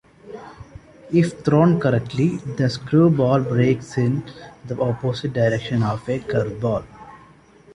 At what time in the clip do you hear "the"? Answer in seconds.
2.37-2.71, 4.65-4.81